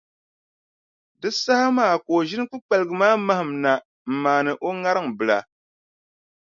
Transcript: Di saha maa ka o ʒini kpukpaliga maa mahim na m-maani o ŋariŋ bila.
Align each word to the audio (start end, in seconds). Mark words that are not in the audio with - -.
Di 1.19 1.29
saha 1.41 1.67
maa 1.77 1.95
ka 2.03 2.09
o 2.17 2.19
ʒini 2.27 2.43
kpukpaliga 2.49 2.93
maa 3.01 3.15
mahim 3.27 3.49
na 3.63 3.71
m-maani 4.09 4.51
o 4.67 4.69
ŋariŋ 4.81 5.05
bila. 5.17 5.37